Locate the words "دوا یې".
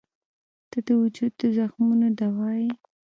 2.19-2.71